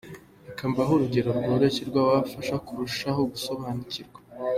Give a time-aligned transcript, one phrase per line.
[0.47, 4.19] Reka mbahe urugero rworoshye rwabafasha kurushaho gusobanukirwa.